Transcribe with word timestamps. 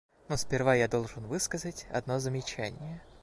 Но 0.29 0.35
сперва 0.35 0.73
я 0.73 0.87
должен 0.87 1.27
высказать 1.27 1.85
одно 1.93 2.17
замечание. 2.17 3.03